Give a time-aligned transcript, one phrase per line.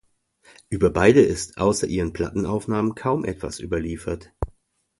[0.69, 4.31] Über beide ist außer ihren Plattenaufnahmen kaum etwas überliefert.